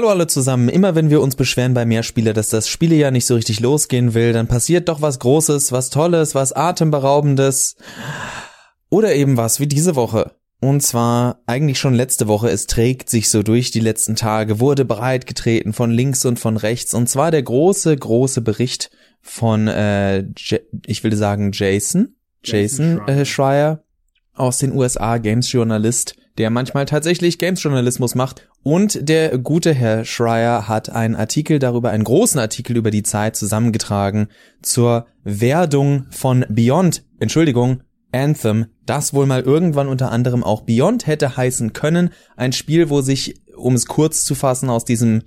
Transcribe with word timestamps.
Hallo 0.00 0.08
alle 0.08 0.26
zusammen. 0.26 0.70
Immer 0.70 0.94
wenn 0.94 1.10
wir 1.10 1.20
uns 1.20 1.36
beschweren 1.36 1.74
bei 1.74 1.84
Mehrspieler, 1.84 2.32
dass 2.32 2.48
das 2.48 2.70
Spiele 2.70 2.94
ja 2.94 3.10
nicht 3.10 3.26
so 3.26 3.34
richtig 3.34 3.60
losgehen 3.60 4.14
will, 4.14 4.32
dann 4.32 4.46
passiert 4.46 4.88
doch 4.88 5.02
was 5.02 5.18
Großes, 5.18 5.72
was 5.72 5.90
Tolles, 5.90 6.34
was 6.34 6.54
Atemberaubendes. 6.54 7.76
Oder 8.88 9.14
eben 9.14 9.36
was 9.36 9.60
wie 9.60 9.66
diese 9.66 9.96
Woche. 9.96 10.36
Und 10.58 10.80
zwar 10.82 11.42
eigentlich 11.44 11.78
schon 11.78 11.92
letzte 11.92 12.28
Woche, 12.28 12.48
es 12.48 12.66
trägt 12.66 13.10
sich 13.10 13.28
so 13.28 13.42
durch 13.42 13.72
die 13.72 13.80
letzten 13.80 14.16
Tage, 14.16 14.58
wurde 14.58 14.86
breitgetreten 14.86 15.74
von 15.74 15.90
links 15.90 16.24
und 16.24 16.38
von 16.38 16.56
rechts. 16.56 16.94
Und 16.94 17.10
zwar 17.10 17.30
der 17.30 17.42
große, 17.42 17.94
große 17.94 18.40
Bericht 18.40 18.90
von, 19.20 19.68
äh, 19.68 20.24
ich 20.86 21.04
will 21.04 21.14
sagen 21.14 21.50
Jason, 21.52 22.14
Jason, 22.42 23.02
Jason 23.02 23.02
Schreier. 23.04 23.20
Äh, 23.20 23.24
Schreier 23.26 23.84
aus 24.32 24.56
den 24.56 24.72
USA, 24.72 25.18
Games-Journalist, 25.18 26.16
der 26.38 26.48
manchmal 26.48 26.86
tatsächlich 26.86 27.38
Games-Journalismus 27.38 28.14
macht. 28.14 28.48
Und 28.62 29.08
der 29.08 29.38
gute 29.38 29.72
Herr 29.72 30.04
Schreier 30.04 30.68
hat 30.68 30.90
einen 30.90 31.16
Artikel 31.16 31.58
darüber, 31.58 31.90
einen 31.90 32.04
großen 32.04 32.38
Artikel 32.38 32.76
über 32.76 32.90
die 32.90 33.02
Zeit 33.02 33.34
zusammengetragen 33.36 34.28
zur 34.60 35.06
Werdung 35.24 36.06
von 36.10 36.44
Beyond, 36.48 37.04
Entschuldigung, 37.18 37.82
Anthem, 38.12 38.66
das 38.84 39.14
wohl 39.14 39.26
mal 39.26 39.40
irgendwann 39.40 39.88
unter 39.88 40.10
anderem 40.10 40.44
auch 40.44 40.62
Beyond 40.62 41.06
hätte 41.06 41.36
heißen 41.36 41.72
können. 41.72 42.10
Ein 42.36 42.52
Spiel, 42.52 42.90
wo 42.90 43.00
sich, 43.00 43.40
um 43.56 43.74
es 43.74 43.86
kurz 43.86 44.24
zu 44.24 44.34
fassen, 44.34 44.68
aus 44.68 44.84
diesem, 44.84 45.22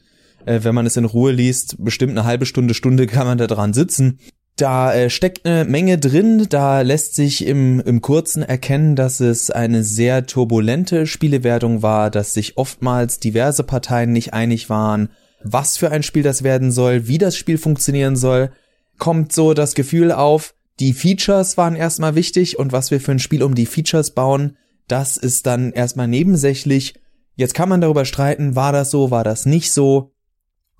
äh, 0.45 0.59
wenn 0.63 0.75
man 0.75 0.85
es 0.85 0.97
in 0.97 1.05
Ruhe 1.05 1.31
liest, 1.31 1.77
bestimmt 1.83 2.11
eine 2.11 2.25
halbe 2.25 2.45
Stunde, 2.45 2.73
Stunde 2.73 3.07
kann 3.07 3.25
man 3.25 3.37
da 3.37 3.47
dran 3.47 3.73
sitzen, 3.73 4.19
da 4.55 4.93
äh, 4.93 5.09
steckt 5.09 5.45
eine 5.45 5.65
Menge 5.65 5.97
drin, 5.97 6.45
da 6.49 6.81
lässt 6.81 7.15
sich 7.15 7.45
im, 7.45 7.79
im 7.79 8.01
Kurzen 8.01 8.43
erkennen, 8.43 8.95
dass 8.95 9.19
es 9.19 9.49
eine 9.49 9.83
sehr 9.83 10.25
turbulente 10.27 11.07
Spielewertung 11.07 11.81
war, 11.81 12.11
dass 12.11 12.33
sich 12.33 12.57
oftmals 12.57 13.19
diverse 13.19 13.63
Parteien 13.63 14.11
nicht 14.11 14.33
einig 14.33 14.69
waren, 14.69 15.09
was 15.43 15.77
für 15.77 15.91
ein 15.91 16.03
Spiel 16.03 16.23
das 16.23 16.43
werden 16.43 16.71
soll, 16.71 17.07
wie 17.07 17.17
das 17.17 17.35
Spiel 17.35 17.57
funktionieren 17.57 18.15
soll. 18.15 18.51
Kommt 18.99 19.33
so 19.33 19.53
das 19.53 19.73
Gefühl 19.73 20.11
auf, 20.11 20.53
die 20.79 20.93
Features 20.93 21.57
waren 21.57 21.75
erstmal 21.75 22.15
wichtig 22.15 22.59
und 22.59 22.71
was 22.71 22.91
wir 22.91 23.01
für 23.01 23.11
ein 23.11 23.19
Spiel 23.19 23.43
um 23.43 23.55
die 23.55 23.65
Features 23.65 24.11
bauen, 24.11 24.57
das 24.87 25.17
ist 25.17 25.47
dann 25.47 25.71
erstmal 25.71 26.07
nebensächlich. 26.07 26.95
Jetzt 27.35 27.55
kann 27.55 27.69
man 27.69 27.81
darüber 27.81 28.05
streiten, 28.05 28.55
war 28.55 28.71
das 28.71 28.91
so, 28.91 29.09
war 29.09 29.23
das 29.23 29.45
nicht 29.45 29.71
so 29.71 30.12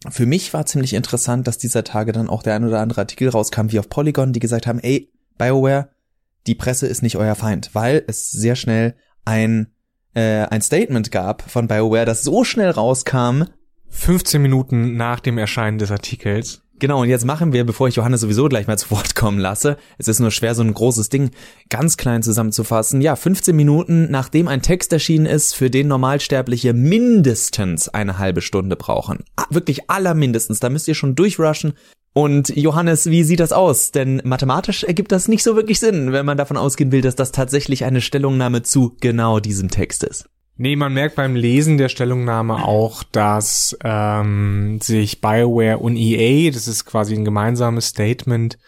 für 0.10 0.26
mich 0.26 0.54
war 0.54 0.66
ziemlich 0.66 0.94
interessant, 0.94 1.48
dass 1.48 1.58
dieser 1.58 1.84
Tage 1.84 2.12
dann 2.12 2.30
auch 2.30 2.44
der 2.44 2.56
ein 2.56 2.66
oder 2.66 2.80
andere 2.80 3.02
Artikel 3.02 3.30
rauskam, 3.30 3.68
wie 3.70 3.80
auf 3.80 3.90
Polygon, 3.90 4.34
die 4.34 4.40
gesagt 4.40 4.68
haben, 4.68 4.80
ey, 4.80 5.12
BioWare, 5.38 5.90
die 6.48 6.56
Presse 6.56 6.88
ist 6.88 7.02
nicht 7.02 7.16
euer 7.16 7.36
Feind, 7.36 7.70
weil 7.74 8.04
es 8.08 8.30
sehr 8.32 8.56
schnell 8.56 8.96
ein, 9.26 9.74
äh, 10.14 10.46
ein 10.46 10.62
Statement 10.62 11.12
gab 11.12 11.50
von 11.50 11.68
BioWare, 11.68 12.06
das 12.06 12.24
so 12.24 12.44
schnell 12.44 12.70
rauskam. 12.70 13.44
15 13.90 14.42
Minuten 14.42 14.98
nach 14.98 15.20
dem 15.20 15.38
Erscheinen 15.38 15.78
des 15.78 15.92
Artikels. 15.92 16.63
Genau, 16.84 17.00
und 17.00 17.08
jetzt 17.08 17.24
machen 17.24 17.54
wir, 17.54 17.64
bevor 17.64 17.88
ich 17.88 17.96
Johannes 17.96 18.20
sowieso 18.20 18.50
gleich 18.50 18.68
mal 18.68 18.78
zu 18.78 18.92
Wort 18.92 19.16
kommen 19.16 19.40
lasse, 19.40 19.78
es 19.98 20.10
ist 20.10 20.20
nur 20.20 20.32
schwer, 20.32 20.54
so 20.54 20.64
ein 20.64 20.74
großes 20.74 21.08
Ding 21.08 21.32
ganz 21.70 21.96
klein 21.96 22.24
zusammenzufassen. 22.24 23.00
Ja, 23.00 23.16
15 23.16 23.56
Minuten, 23.56 24.12
nachdem 24.12 24.50
ein 24.50 24.62
Text 24.62 24.92
erschienen 24.92 25.26
ist, 25.26 25.56
für 25.56 25.70
den 25.70 25.88
Normalsterbliche 25.88 26.74
mindestens 26.74 27.88
eine 27.88 28.18
halbe 28.18 28.42
Stunde 28.42 28.76
brauchen. 28.76 29.24
Ah, 29.38 29.46
wirklich 29.50 29.90
allermindestens, 29.90 30.60
da 30.60 30.70
müsst 30.70 30.90
ihr 30.90 30.94
schon 30.94 31.16
durchrushen. 31.16 31.72
Und 32.12 32.50
Johannes, 32.50 33.10
wie 33.10 33.24
sieht 33.24 33.40
das 33.40 33.54
aus? 33.54 33.92
Denn 33.92 34.22
mathematisch 34.26 34.84
ergibt 34.84 35.14
das 35.14 35.30
nicht 35.30 35.44
so 35.44 35.56
wirklich 35.56 35.80
Sinn, 35.80 36.12
wenn 36.12 36.26
man 36.26 36.38
davon 36.38 36.58
ausgehen 36.58 36.92
will, 36.92 37.00
dass 37.00 37.16
das 37.16 37.32
tatsächlich 37.32 37.86
eine 37.86 38.02
Stellungnahme 38.02 38.62
zu 38.62 38.98
genau 39.00 39.40
diesem 39.40 39.70
Text 39.70 40.04
ist. 40.04 40.26
Nee, 40.56 40.76
man 40.76 40.94
merkt 40.94 41.16
beim 41.16 41.36
Lesen 41.36 41.78
der 41.78 41.90
Stellungnahme 41.90 42.64
auch, 42.64 43.04
dass 43.04 43.76
ähm, 43.84 44.80
sich 44.82 45.20
BioWare 45.20 45.80
und 45.80 45.96
EA, 45.96 46.52
das 46.52 46.68
ist 46.68 46.86
quasi 46.86 47.16
ein 47.16 47.26
gemeinsames 47.26 47.88
Statement, 47.88 48.60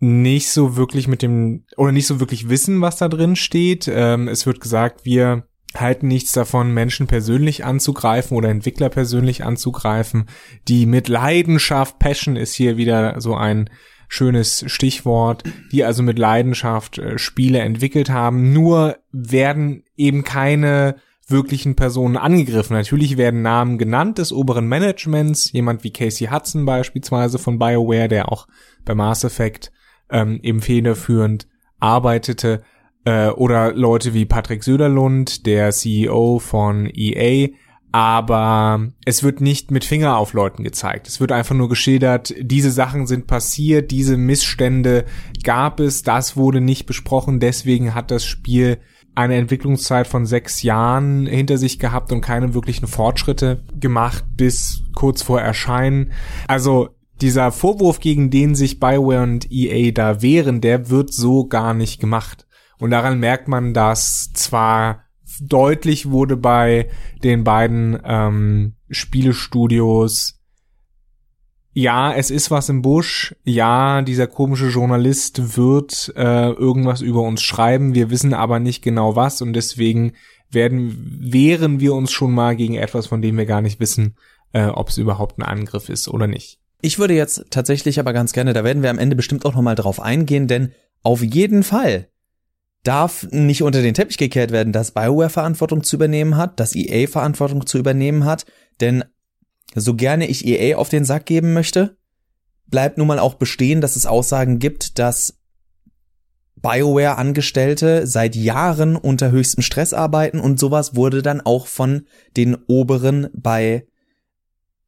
nicht 0.00 0.50
so 0.50 0.76
wirklich 0.76 1.06
mit 1.06 1.22
dem 1.22 1.64
oder 1.76 1.92
nicht 1.92 2.08
so 2.08 2.18
wirklich 2.18 2.48
wissen, 2.48 2.80
was 2.80 2.96
da 2.96 3.08
drin 3.08 3.36
steht. 3.36 3.88
Ähm, 3.88 4.26
es 4.26 4.44
wird 4.44 4.60
gesagt, 4.60 5.04
wir 5.04 5.44
halten 5.76 6.08
nichts 6.08 6.32
davon, 6.32 6.72
Menschen 6.72 7.06
persönlich 7.06 7.64
anzugreifen 7.64 8.36
oder 8.36 8.48
Entwickler 8.48 8.88
persönlich 8.88 9.44
anzugreifen, 9.44 10.28
die 10.68 10.86
mit 10.86 11.08
Leidenschaft, 11.08 11.98
Passion 11.98 12.36
ist 12.36 12.54
hier 12.54 12.76
wieder 12.76 13.20
so 13.20 13.34
ein 13.34 13.70
schönes 14.08 14.64
Stichwort, 14.66 15.44
die 15.72 15.84
also 15.84 16.02
mit 16.02 16.18
Leidenschaft 16.18 16.98
äh, 16.98 17.18
Spiele 17.18 17.60
entwickelt 17.60 18.10
haben. 18.10 18.52
Nur 18.52 18.96
werden 19.12 19.84
eben 19.96 20.24
keine 20.24 20.96
wirklichen 21.26 21.74
Personen 21.74 22.16
angegriffen. 22.16 22.76
Natürlich 22.76 23.16
werden 23.16 23.42
Namen 23.42 23.78
genannt 23.78 24.18
des 24.18 24.32
oberen 24.32 24.68
Managements, 24.68 25.52
jemand 25.52 25.84
wie 25.84 25.92
Casey 25.92 26.28
Hudson 26.28 26.66
beispielsweise 26.66 27.38
von 27.38 27.58
BioWare, 27.58 28.08
der 28.08 28.30
auch 28.30 28.46
bei 28.84 28.94
Mass 28.94 29.24
Effect 29.24 29.72
ähm, 30.10 30.38
eben 30.42 30.60
federführend 30.60 31.48
arbeitete, 31.80 32.62
äh, 33.04 33.28
oder 33.28 33.72
Leute 33.72 34.14
wie 34.14 34.24
Patrick 34.24 34.64
Söderlund, 34.64 35.46
der 35.46 35.70
CEO 35.70 36.38
von 36.38 36.90
EA, 36.92 37.48
aber 37.94 38.88
es 39.04 39.22
wird 39.22 39.40
nicht 39.40 39.70
mit 39.70 39.84
Finger 39.84 40.16
auf 40.16 40.32
Leuten 40.32 40.64
gezeigt. 40.64 41.06
Es 41.06 41.20
wird 41.20 41.30
einfach 41.30 41.54
nur 41.54 41.68
geschildert, 41.68 42.34
diese 42.40 42.72
Sachen 42.72 43.06
sind 43.06 43.28
passiert, 43.28 43.92
diese 43.92 44.16
Missstände 44.16 45.04
gab 45.44 45.78
es, 45.78 46.02
das 46.02 46.36
wurde 46.36 46.60
nicht 46.60 46.86
besprochen, 46.86 47.38
deswegen 47.38 47.94
hat 47.94 48.10
das 48.10 48.24
Spiel 48.24 48.78
eine 49.14 49.36
Entwicklungszeit 49.36 50.08
von 50.08 50.26
sechs 50.26 50.64
Jahren 50.64 51.26
hinter 51.26 51.56
sich 51.56 51.78
gehabt 51.78 52.10
und 52.10 52.20
keine 52.20 52.52
wirklichen 52.52 52.88
Fortschritte 52.88 53.62
gemacht 53.78 54.24
bis 54.36 54.82
kurz 54.96 55.22
vor 55.22 55.40
Erscheinen. 55.40 56.10
Also 56.48 56.88
dieser 57.20 57.52
Vorwurf, 57.52 58.00
gegen 58.00 58.28
den 58.28 58.56
sich 58.56 58.80
Bioware 58.80 59.22
und 59.22 59.52
EA 59.52 59.92
da 59.92 60.20
wehren, 60.20 60.60
der 60.60 60.90
wird 60.90 61.14
so 61.14 61.46
gar 61.46 61.74
nicht 61.74 62.00
gemacht. 62.00 62.48
Und 62.80 62.90
daran 62.90 63.20
merkt 63.20 63.46
man, 63.46 63.72
dass 63.72 64.32
zwar 64.32 65.03
deutlich 65.40 66.10
wurde 66.10 66.36
bei 66.36 66.90
den 67.22 67.44
beiden 67.44 67.98
ähm, 68.04 68.74
Spielestudios, 68.90 70.40
ja, 71.76 72.14
es 72.14 72.30
ist 72.30 72.52
was 72.52 72.68
im 72.68 72.82
Busch, 72.82 73.34
ja, 73.42 74.00
dieser 74.02 74.28
komische 74.28 74.68
Journalist 74.68 75.56
wird 75.56 76.12
äh, 76.16 76.50
irgendwas 76.50 77.00
über 77.00 77.22
uns 77.22 77.42
schreiben, 77.42 77.94
wir 77.94 78.10
wissen 78.10 78.32
aber 78.32 78.60
nicht 78.60 78.80
genau 78.82 79.16
was 79.16 79.42
und 79.42 79.54
deswegen 79.54 80.12
werden, 80.50 81.18
wehren 81.20 81.80
wir 81.80 81.94
uns 81.94 82.12
schon 82.12 82.32
mal 82.32 82.54
gegen 82.54 82.74
etwas, 82.74 83.08
von 83.08 83.20
dem 83.22 83.36
wir 83.36 83.44
gar 83.44 83.60
nicht 83.60 83.80
wissen, 83.80 84.14
äh, 84.52 84.66
ob 84.66 84.88
es 84.88 84.98
überhaupt 84.98 85.38
ein 85.38 85.42
Angriff 85.42 85.88
ist 85.88 86.06
oder 86.06 86.28
nicht. 86.28 86.60
Ich 86.80 87.00
würde 87.00 87.14
jetzt 87.14 87.46
tatsächlich 87.50 87.98
aber 87.98 88.12
ganz 88.12 88.32
gerne, 88.32 88.52
da 88.52 88.62
werden 88.62 88.84
wir 88.84 88.90
am 88.90 88.98
Ende 88.98 89.16
bestimmt 89.16 89.44
auch 89.44 89.54
nochmal 89.54 89.74
drauf 89.74 90.00
eingehen, 90.00 90.46
denn 90.46 90.72
auf 91.02 91.22
jeden 91.22 91.64
Fall 91.64 92.08
darf 92.84 93.26
nicht 93.30 93.62
unter 93.62 93.82
den 93.82 93.94
Teppich 93.94 94.18
gekehrt 94.18 94.52
werden, 94.52 94.72
dass 94.72 94.92
BioWare 94.92 95.30
Verantwortung 95.30 95.82
zu 95.82 95.96
übernehmen 95.96 96.36
hat, 96.36 96.60
dass 96.60 96.76
EA 96.76 97.08
Verantwortung 97.08 97.66
zu 97.66 97.78
übernehmen 97.78 98.24
hat, 98.24 98.46
denn 98.80 99.04
so 99.74 99.94
gerne 99.94 100.28
ich 100.28 100.46
EA 100.46 100.76
auf 100.76 100.88
den 100.88 101.04
Sack 101.04 101.26
geben 101.26 101.52
möchte, 101.52 101.96
bleibt 102.66 102.98
nun 102.98 103.06
mal 103.06 103.18
auch 103.18 103.34
bestehen, 103.34 103.80
dass 103.80 103.96
es 103.96 104.06
Aussagen 104.06 104.58
gibt, 104.58 104.98
dass 104.98 105.38
BioWare-Angestellte 106.56 108.06
seit 108.06 108.36
Jahren 108.36 108.96
unter 108.96 109.30
höchstem 109.30 109.62
Stress 109.62 109.92
arbeiten 109.92 110.38
und 110.38 110.60
sowas 110.60 110.94
wurde 110.94 111.22
dann 111.22 111.40
auch 111.40 111.66
von 111.66 112.06
den 112.36 112.56
Oberen 112.66 113.28
bei 113.34 113.86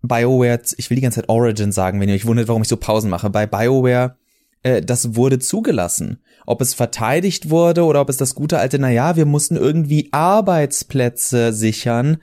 BioWare, 0.03 0.61
ich 0.77 0.89
will 0.89 0.97
die 0.97 1.03
ganze 1.03 1.21
Zeit 1.21 1.29
Origin 1.29 1.73
sagen, 1.73 2.01
wenn 2.01 2.09
ihr 2.09 2.15
euch 2.15 2.27
wundert, 2.27 2.49
warum 2.49 2.63
ich 2.63 2.69
so 2.69 2.77
Pausen 2.77 3.11
mache, 3.11 3.31
bei 3.31 3.47
BioWare 3.47 4.17
äh, 4.63 4.83
das 4.83 5.17
wurde 5.17 5.39
zugelassen. 5.39 6.23
Ob 6.47 6.61
es 6.61 6.75
verteidigt 6.75 7.51
wurde 7.51 7.85
oder 7.85 8.01
ob 8.01 8.09
es 8.09 8.17
das 8.17 8.35
gute 8.35 8.59
alte, 8.59 8.79
na 8.79 8.91
ja, 8.91 9.17
wir 9.17 9.27
mussten 9.27 9.57
irgendwie 9.57 10.09
Arbeitsplätze 10.13 11.53
sichern, 11.53 12.19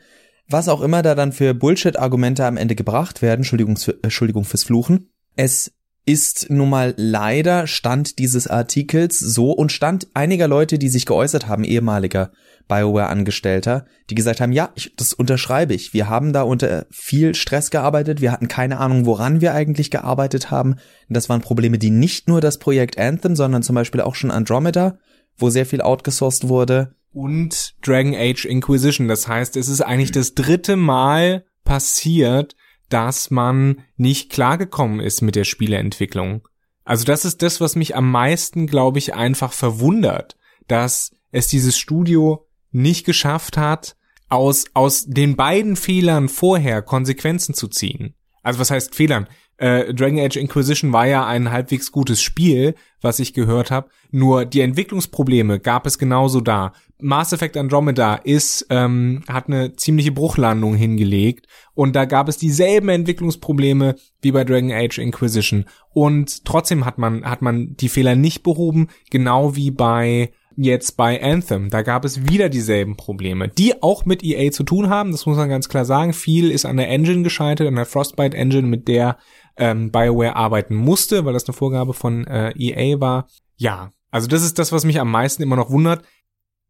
was 0.47 0.69
auch 0.69 0.81
immer 0.81 1.01
da 1.01 1.15
dann 1.15 1.31
für 1.31 1.53
Bullshit-Argumente 1.53 2.45
am 2.45 2.57
Ende 2.57 2.75
gebracht 2.75 3.21
werden, 3.21 3.41
Entschuldigung, 3.41 3.77
für, 3.77 3.97
Entschuldigung 4.01 4.45
fürs 4.45 4.63
Fluchen. 4.63 5.09
Es 5.35 5.73
ist 6.05 6.49
nun 6.49 6.69
mal 6.69 6.93
leider 6.97 7.65
Stand 7.67 8.19
dieses 8.19 8.47
Artikels 8.47 9.19
so 9.19 9.51
und 9.51 9.71
Stand 9.71 10.07
einiger 10.13 10.47
Leute, 10.47 10.77
die 10.77 10.89
sich 10.89 11.05
geäußert 11.05 11.47
haben, 11.47 11.63
ehemaliger 11.63 12.31
BioWare-Angestellter, 12.67 13.85
die 14.09 14.15
gesagt 14.15 14.41
haben, 14.41 14.51
ja, 14.51 14.71
ich, 14.75 14.95
das 14.95 15.13
unterschreibe 15.13 15.73
ich. 15.73 15.93
Wir 15.93 16.09
haben 16.09 16.33
da 16.33 16.43
unter 16.43 16.85
viel 16.91 17.35
Stress 17.35 17.71
gearbeitet. 17.71 18.21
Wir 18.21 18.31
hatten 18.31 18.47
keine 18.47 18.79
Ahnung, 18.79 19.05
woran 19.05 19.41
wir 19.41 19.53
eigentlich 19.53 19.91
gearbeitet 19.91 20.51
haben. 20.51 20.75
Das 21.09 21.29
waren 21.29 21.41
Probleme, 21.41 21.77
die 21.77 21.89
nicht 21.89 22.27
nur 22.27 22.41
das 22.41 22.57
Projekt 22.59 22.97
Anthem, 22.97 23.35
sondern 23.35 23.63
zum 23.63 23.75
Beispiel 23.75 24.01
auch 24.01 24.15
schon 24.15 24.31
Andromeda, 24.31 24.97
wo 25.37 25.49
sehr 25.49 25.65
viel 25.65 25.81
outgesourced 25.81 26.47
wurde. 26.47 26.95
Und 27.11 27.75
Dragon 27.85 28.15
Age 28.15 28.45
Inquisition. 28.45 29.07
Das 29.07 29.27
heißt, 29.27 29.55
es 29.55 29.67
ist 29.67 29.81
eigentlich 29.81 30.11
das 30.11 30.33
dritte 30.33 30.75
Mal 30.75 31.45
passiert, 31.63 32.55
dass 32.93 33.31
man 33.31 33.81
nicht 33.97 34.31
klargekommen 34.31 34.99
ist 34.99 35.21
mit 35.21 35.35
der 35.35 35.45
Spieleentwicklung. 35.45 36.47
Also 36.85 37.05
das 37.05 37.25
ist 37.25 37.41
das, 37.41 37.59
was 37.59 37.75
mich 37.75 37.95
am 37.95 38.11
meisten, 38.11 38.67
glaube 38.67 38.99
ich, 38.99 39.15
einfach 39.15 39.51
verwundert, 39.51 40.37
dass 40.67 41.11
es 41.31 41.47
dieses 41.47 41.75
Studio 41.75 42.47
nicht 42.71 43.03
geschafft 43.03 43.57
hat, 43.57 43.95
aus, 44.29 44.65
aus 44.75 45.05
den 45.07 45.35
beiden 45.35 45.75
Fehlern 45.75 46.29
vorher 46.29 46.83
Konsequenzen 46.83 47.55
zu 47.55 47.67
ziehen. 47.67 48.13
Also 48.43 48.59
was 48.59 48.69
heißt 48.69 48.93
Fehlern? 48.93 49.27
Äh, 49.57 49.93
Dragon 49.93 50.19
Age 50.19 50.37
Inquisition 50.37 50.93
war 50.93 51.05
ja 51.07 51.25
ein 51.25 51.51
halbwegs 51.51 51.91
gutes 51.91 52.21
Spiel, 52.21 52.75
was 53.01 53.19
ich 53.19 53.33
gehört 53.33 53.71
habe. 53.71 53.89
Nur 54.11 54.45
die 54.45 54.61
Entwicklungsprobleme 54.61 55.59
gab 55.59 55.85
es 55.85 55.97
genauso 55.97 56.41
da. 56.41 56.73
Mass 56.99 57.33
Effect 57.33 57.57
Andromeda 57.57 58.15
ist 58.15 58.65
ähm, 58.69 59.23
hat 59.27 59.47
eine 59.47 59.75
ziemliche 59.75 60.11
Bruchlandung 60.11 60.75
hingelegt 60.75 61.47
und 61.73 61.95
da 61.95 62.05
gab 62.05 62.29
es 62.29 62.37
dieselben 62.37 62.89
Entwicklungsprobleme 62.89 63.95
wie 64.21 64.31
bei 64.31 64.45
Dragon 64.45 64.71
Age 64.71 64.99
Inquisition 64.99 65.65
und 65.93 66.45
trotzdem 66.45 66.85
hat 66.85 66.97
man 66.97 67.25
hat 67.25 67.41
man 67.41 67.75
die 67.75 67.89
Fehler 67.89 68.15
nicht 68.15 68.41
behoben, 68.41 68.87
genau 69.09 69.55
wie 69.55 69.69
bei 69.69 70.31
jetzt 70.55 70.97
bei 70.97 71.21
Anthem. 71.21 71.69
Da 71.69 71.81
gab 71.81 72.05
es 72.05 72.27
wieder 72.27 72.49
dieselben 72.49 72.95
Probleme, 72.95 73.47
die 73.47 73.81
auch 73.81 74.05
mit 74.05 74.23
EA 74.23 74.51
zu 74.51 74.63
tun 74.63 74.89
haben. 74.89 75.11
Das 75.11 75.25
muss 75.25 75.37
man 75.37 75.49
ganz 75.49 75.69
klar 75.69 75.85
sagen. 75.85 76.13
Viel 76.13 76.51
ist 76.51 76.65
an 76.65 76.77
der 76.77 76.89
Engine 76.89 77.23
gescheitert, 77.23 77.67
an 77.67 77.75
der 77.75 77.85
Frostbite 77.85 78.37
Engine, 78.37 78.67
mit 78.67 78.87
der 78.87 79.17
ähm, 79.57 79.91
BioWare 79.91 80.35
arbeiten 80.35 80.75
musste, 80.75 81.25
weil 81.25 81.33
das 81.33 81.45
eine 81.45 81.53
Vorgabe 81.53 81.93
von 81.93 82.25
äh, 82.25 82.51
EA 82.57 82.99
war. 82.99 83.27
Ja, 83.57 83.91
also 84.11 84.27
das 84.27 84.43
ist 84.43 84.59
das, 84.59 84.71
was 84.71 84.85
mich 84.85 84.99
am 84.99 85.11
meisten 85.11 85.43
immer 85.43 85.55
noch 85.55 85.69
wundert. 85.69 86.03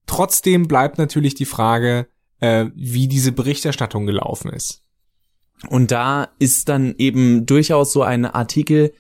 Trotzdem 0.05 0.67
bleibt 0.67 0.97
natürlich 0.97 1.35
die 1.35 1.45
Frage, 1.45 2.07
äh, 2.39 2.67
wie 2.75 3.07
diese 3.07 3.31
Berichterstattung 3.31 4.05
gelaufen 4.05 4.51
ist. 4.51 4.81
Und 5.69 5.91
da 5.91 6.29
ist 6.39 6.67
dann 6.69 6.95
eben 6.97 7.45
durchaus 7.45 7.93
so 7.93 8.03
ein 8.03 8.25
Artikel 8.25 8.93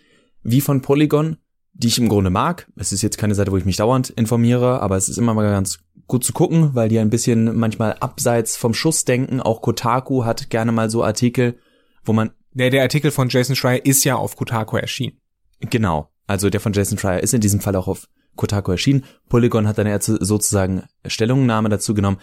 wie 0.43 0.61
von 0.61 0.81
Polygon, 0.81 1.37
die 1.73 1.87
ich 1.87 1.97
im 1.97 2.09
Grunde 2.09 2.29
mag. 2.29 2.67
Es 2.75 2.91
ist 2.91 3.01
jetzt 3.01 3.17
keine 3.17 3.35
Seite, 3.35 3.51
wo 3.51 3.57
ich 3.57 3.65
mich 3.65 3.77
dauernd 3.77 4.09
informiere, 4.11 4.81
aber 4.81 4.95
es 4.95 5.09
ist 5.09 5.17
immer 5.17 5.33
mal 5.33 5.49
ganz 5.49 5.79
gut 6.07 6.23
zu 6.23 6.33
gucken, 6.33 6.75
weil 6.75 6.89
die 6.89 6.99
ein 6.99 7.09
bisschen 7.09 7.57
manchmal 7.57 7.93
abseits 7.93 8.55
vom 8.55 8.73
Schuss 8.73 9.05
denken. 9.05 9.41
Auch 9.41 9.61
Kotaku 9.61 10.25
hat 10.25 10.49
gerne 10.49 10.71
mal 10.71 10.89
so 10.89 11.03
Artikel, 11.03 11.57
wo 12.03 12.13
man 12.13 12.31
der, 12.53 12.69
der 12.69 12.83
Artikel 12.83 13.11
von 13.11 13.29
Jason 13.29 13.55
Schreier 13.55 13.85
ist 13.85 14.03
ja 14.03 14.15
auf 14.15 14.35
Kotaku 14.35 14.77
erschienen. 14.77 15.17
Genau. 15.59 16.09
Also 16.27 16.49
der 16.49 16.61
von 16.61 16.73
Jason 16.73 16.97
Schreier 16.97 17.21
ist 17.21 17.33
in 17.33 17.41
diesem 17.41 17.59
Fall 17.59 17.75
auch 17.75 17.87
auf 17.87 18.07
Kotaku 18.35 18.71
erschienen. 18.71 19.03
Polygon 19.29 19.67
hat 19.67 19.77
dann 19.77 19.87
jetzt 19.87 20.05
sozusagen 20.05 20.83
Stellungnahme 21.05 21.69
dazu 21.69 21.93
genommen. 21.93 22.17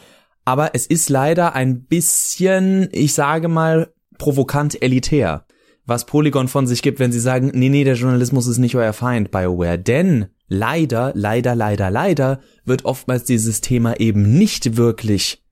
Aber 0.45 0.75
es 0.75 0.87
ist 0.87 1.09
leider 1.09 1.55
ein 1.55 1.85
bisschen, 1.85 2.89
ich 2.93 3.13
sage 3.13 3.49
mal, 3.49 3.93
provokant 4.19 4.83
elitär, 4.83 5.47
was 5.87 6.07
Polygon 6.07 6.49
von 6.49 6.67
sich 6.67 6.83
gibt, 6.83 6.99
wenn 6.99 7.13
sie 7.13 7.21
sagen, 7.21 7.51
nee, 7.55 7.69
nee, 7.69 7.85
der 7.85 7.95
Journalismus 7.95 8.47
ist 8.47 8.59
nicht 8.59 8.75
euer 8.75 8.93
Feind, 8.93 9.31
BioWare. 9.31 9.79
Denn 9.79 10.27
leider, 10.49 11.13
leider, 11.15 11.55
leider, 11.55 11.91
leider 11.91 12.41
wird 12.65 12.85
oftmals 12.85 13.25
dieses 13.25 13.61
Thema 13.61 14.01
eben 14.01 14.39
nicht 14.39 14.77
wirklich 14.77 15.43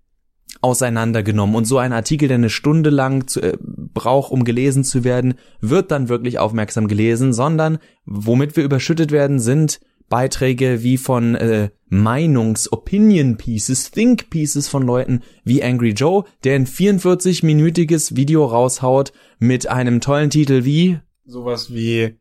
auseinandergenommen. 0.61 1.55
Und 1.55 1.65
so 1.65 1.79
ein 1.79 1.93
Artikel, 1.93 2.29
der 2.29 2.37
eine 2.37 2.51
Stunde 2.51 2.91
lang 2.91 3.27
zu, 3.27 3.41
äh, 3.41 3.57
braucht, 3.61 4.33
um 4.33 4.45
gelesen 4.45 4.85
zu 4.85 5.05
werden, 5.05 5.35
wird 5.61 5.91
dann 5.91 6.09
wirklich 6.09 6.39
aufmerksam 6.39 6.89
gelesen, 6.89 7.33
sondern 7.33 7.79
womit 8.05 8.57
wir 8.57 8.65
überschüttet 8.65 9.13
werden, 9.13 9.39
sind 9.39 9.81
Beiträge 10.09 10.83
wie 10.83 10.97
von 10.97 11.35
äh, 11.35 11.71
Meinungs-, 11.91 12.73
Opinion-Pieces, 12.73 13.91
Think-Pieces 13.91 14.69
von 14.69 14.83
Leuten 14.83 15.23
wie 15.45 15.63
Angry 15.63 15.91
Joe, 15.91 16.25
der 16.45 16.57
ein 16.57 16.67
44-minütiges 16.67 18.17
Video 18.17 18.45
raushaut 18.45 19.13
mit 19.39 19.69
einem 19.69 20.01
tollen 20.01 20.31
Titel 20.31 20.65
wie 20.65 20.99
sowas 21.25 21.73
wie 21.73 22.17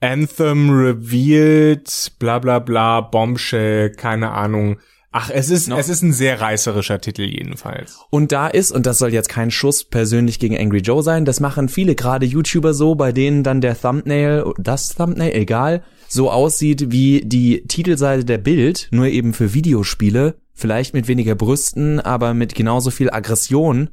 Anthem 0.00 0.70
revealed, 0.70 2.12
bla 2.18 2.38
bla 2.38 2.58
bla, 2.58 3.00
Bombshell, 3.00 3.90
keine 3.92 4.30
Ahnung. 4.32 4.78
Ach, 5.12 5.28
es 5.32 5.50
ist, 5.50 5.68
no. 5.68 5.76
es 5.76 5.88
ist 5.88 6.02
ein 6.02 6.12
sehr 6.12 6.40
reißerischer 6.40 7.00
Titel 7.00 7.22
jedenfalls. 7.22 7.98
Und 8.10 8.30
da 8.30 8.46
ist, 8.46 8.70
und 8.70 8.86
das 8.86 8.98
soll 8.98 9.12
jetzt 9.12 9.28
kein 9.28 9.50
Schuss 9.50 9.84
persönlich 9.84 10.38
gegen 10.38 10.56
Angry 10.56 10.78
Joe 10.78 11.02
sein, 11.02 11.24
das 11.24 11.40
machen 11.40 11.68
viele 11.68 11.96
gerade 11.96 12.26
YouTuber 12.26 12.74
so, 12.74 12.94
bei 12.94 13.10
denen 13.10 13.42
dann 13.42 13.60
der 13.60 13.80
Thumbnail, 13.80 14.52
das 14.58 14.94
Thumbnail, 14.94 15.32
egal, 15.34 15.82
so 16.08 16.30
aussieht 16.30 16.92
wie 16.92 17.22
die 17.24 17.66
Titelseite 17.66 18.24
der 18.24 18.38
Bild, 18.38 18.88
nur 18.92 19.06
eben 19.06 19.34
für 19.34 19.52
Videospiele, 19.52 20.36
vielleicht 20.52 20.94
mit 20.94 21.08
weniger 21.08 21.34
Brüsten, 21.34 21.98
aber 21.98 22.32
mit 22.32 22.54
genauso 22.54 22.92
viel 22.92 23.10
Aggression 23.10 23.90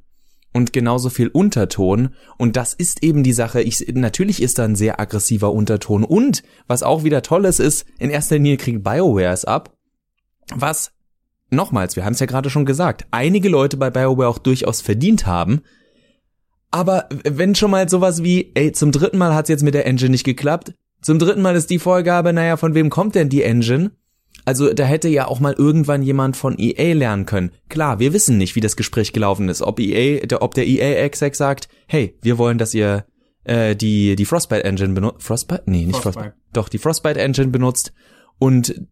und 0.54 0.72
genauso 0.72 1.10
viel 1.10 1.30
Unterton. 1.30 2.10
Und 2.38 2.58
das 2.58 2.75
ist 2.75 3.04
eben 3.04 3.24
die 3.24 3.34
Sache. 3.34 3.62
Ich, 3.62 3.92
natürlich 3.94 4.42
ist 4.42 4.60
da 4.60 4.66
ein 4.66 4.75
sehr 4.75 5.00
aggressiver 5.00 5.52
Unterton. 5.52 6.04
Und 6.04 6.44
was 6.68 6.84
auch 6.84 7.04
wieder 7.04 7.24
tolles 7.24 7.60
ist, 7.60 7.86
in 7.98 8.12
erster 8.12 8.36
Linie 8.36 8.58
kriegt 8.58 8.84
BioWare 8.84 9.34
es 9.34 9.46
ab. 9.46 9.75
Was 10.56 10.92
nochmals, 11.49 11.95
wir 11.95 12.05
haben 12.05 12.13
es 12.13 12.19
ja 12.19 12.25
gerade 12.25 12.49
schon 12.49 12.65
gesagt, 12.65 13.05
einige 13.11 13.49
Leute 13.49 13.77
bei 13.77 13.89
BioWare 13.89 14.29
auch 14.29 14.38
durchaus 14.38 14.81
verdient 14.81 15.25
haben. 15.25 15.61
Aber 16.71 17.07
wenn 17.23 17.55
schon 17.55 17.71
mal 17.71 17.88
sowas 17.88 18.23
wie, 18.23 18.51
ey, 18.55 18.71
zum 18.71 18.91
dritten 18.91 19.17
Mal 19.17 19.33
hat's 19.33 19.49
jetzt 19.49 19.63
mit 19.63 19.73
der 19.73 19.85
Engine 19.85 20.11
nicht 20.11 20.25
geklappt, 20.25 20.73
zum 21.01 21.19
dritten 21.19 21.41
Mal 21.41 21.55
ist 21.55 21.69
die 21.69 21.79
Vorgabe, 21.79 22.33
naja, 22.33 22.57
von 22.57 22.73
wem 22.73 22.89
kommt 22.89 23.15
denn 23.15 23.29
die 23.29 23.44
Engine? 23.44 23.91
Also 24.45 24.73
da 24.73 24.85
hätte 24.85 25.09
ja 25.09 25.27
auch 25.27 25.39
mal 25.39 25.53
irgendwann 25.53 26.03
jemand 26.03 26.38
von 26.38 26.57
EA 26.57 26.94
lernen 26.94 27.25
können. 27.25 27.51
Klar, 27.69 27.99
wir 27.99 28.13
wissen 28.13 28.38
nicht, 28.38 28.55
wie 28.55 28.61
das 28.61 28.75
Gespräch 28.75 29.13
gelaufen 29.13 29.49
ist. 29.49 29.61
Ob 29.61 29.79
EA, 29.79 30.25
der, 30.25 30.41
ob 30.41 30.53
der 30.53 30.67
EA 30.67 31.03
Exec 31.03 31.35
sagt, 31.35 31.67
hey, 31.88 32.17
wir 32.21 32.38
wollen, 32.38 32.57
dass 32.57 32.73
ihr 32.73 33.05
äh, 33.44 33.75
die 33.75 34.15
die 34.15 34.25
Frostbite 34.25 34.63
Engine 34.63 34.94
benutzt. 34.94 35.23
Frostbite? 35.23 35.63
Nee, 35.65 35.85
nicht 35.85 35.99
Frostbite. 35.99 36.13
Frostbite. 36.13 36.35
Doch 36.53 36.69
die 36.69 36.77
Frostbite 36.77 37.19
Engine 37.19 37.47
benutzt 37.49 37.94
und 38.39 38.88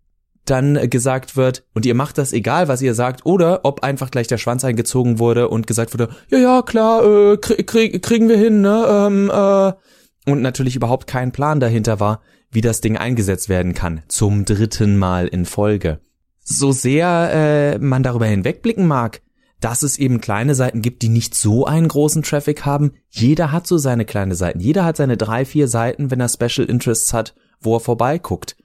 dann 0.46 0.90
gesagt 0.90 1.36
wird, 1.36 1.66
und 1.74 1.86
ihr 1.86 1.96
macht 1.96 2.18
das 2.18 2.34
egal, 2.34 2.68
was 2.68 2.82
ihr 2.82 2.94
sagt, 2.94 3.26
oder 3.26 3.62
ob 3.64 3.84
einfach 3.84 4.12
gleich 4.12 4.28
der 4.28 4.38
Schwanz 4.38 4.64
eingezogen 4.64 5.20
wurde 5.20 5.50
und 5.50 5.68
gesagt 5.68 5.94
wurde, 5.94 6.10
ja, 6.30 6.38
ja, 6.38 6.62
klar, 6.62 7.04
äh, 7.04 7.38
krieg, 7.38 8.02
kriegen 8.02 8.30
wir 8.30 8.38
hin, 8.38 8.62
ne? 8.62 8.86
Ähm, 8.88 9.32
äh, 9.34 10.32
und 10.32 10.42
natürlich 10.42 10.76
überhaupt 10.76 11.08
kein 11.08 11.32
Plan 11.32 11.60
dahinter 11.60 12.00
war, 12.00 12.22
wie 12.52 12.62
das 12.62 12.82
Ding 12.82 12.98
eingesetzt 12.98 13.50
werden 13.50 13.74
kann, 13.74 14.02
zum 14.08 14.46
dritten 14.46 14.98
Mal 14.98 15.28
in 15.28 15.46
Folge. 15.46 16.00
So 16.44 16.72
sehr 16.72 17.32
äh, 17.34 17.80
man 17.80 18.04
darüber 18.04 18.26
hinwegblicken 18.26 18.88
mag, 18.88 19.22
dass 19.62 19.82
es 19.82 19.98
eben 19.98 20.22
kleine 20.22 20.54
Seiten 20.54 20.82
gibt, 20.82 21.02
die 21.02 21.10
nicht 21.10 21.34
so 21.34 21.66
einen 21.66 21.88
großen 21.88 22.24
Traffic 22.24 22.66
haben. 22.66 22.92
Jeder 23.10 23.52
hat 23.52 23.66
so 23.66 23.78
seine 23.78 24.06
kleine 24.06 24.36
Seiten. 24.36 24.60
Jeder 24.60 24.86
hat 24.86 24.98
seine 24.98 25.18
drei, 25.18 25.46
vier 25.46 25.68
Seiten, 25.68 26.12
wenn 26.12 26.20
er 26.20 26.30
Special 26.30 26.68
Interests 26.68 27.14
hat, 27.14 27.36
wo 27.62 27.76
er 27.76 27.80
vorbeiguckt. 27.80 28.58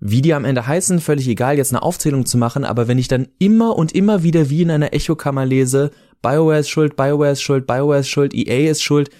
Wie 0.00 0.22
die 0.22 0.34
am 0.34 0.46
Ende 0.46 0.66
heißen, 0.66 1.00
völlig 1.00 1.28
egal, 1.28 1.58
jetzt 1.58 1.72
eine 1.72 1.82
Aufzählung 1.82 2.24
zu 2.24 2.38
machen, 2.38 2.64
aber 2.64 2.88
wenn 2.88 2.98
ich 2.98 3.08
dann 3.08 3.28
immer 3.38 3.76
und 3.76 3.92
immer 3.92 4.22
wieder 4.22 4.48
wie 4.48 4.62
in 4.62 4.70
einer 4.70 4.94
Echokammer 4.94 5.44
lese, 5.44 5.90
BioWare 6.22 6.60
ist 6.60 6.70
schuld, 6.70 6.96
BioWare 6.96 7.32
ist 7.32 7.42
schuld, 7.42 7.66
BioWare 7.66 8.00
ist 8.00 8.08
schuld, 8.08 8.34
EA 8.34 8.70
ist 8.70 8.82
schuld, 8.82 9.10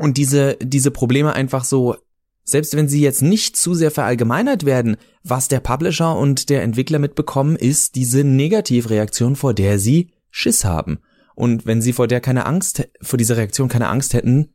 und 0.00 0.16
diese, 0.16 0.56
diese 0.60 0.90
Probleme 0.90 1.32
einfach 1.32 1.64
so, 1.64 1.96
selbst 2.44 2.76
wenn 2.76 2.88
sie 2.88 3.00
jetzt 3.00 3.22
nicht 3.22 3.56
zu 3.56 3.74
sehr 3.74 3.90
verallgemeinert 3.90 4.64
werden, 4.64 4.96
was 5.22 5.48
der 5.48 5.60
Publisher 5.60 6.16
und 6.16 6.48
der 6.48 6.62
Entwickler 6.62 6.98
mitbekommen, 6.98 7.56
ist 7.56 7.96
diese 7.96 8.22
Negativreaktion, 8.22 9.36
vor 9.36 9.54
der 9.54 9.78
sie 9.78 10.10
Schiss 10.30 10.64
haben. 10.64 11.00
Und 11.34 11.66
wenn 11.66 11.82
sie 11.82 11.92
vor 11.92 12.06
der 12.06 12.20
keine 12.20 12.46
Angst, 12.46 12.88
vor 13.02 13.16
dieser 13.16 13.36
Reaktion 13.36 13.68
keine 13.68 13.88
Angst 13.88 14.14
hätten, 14.14 14.54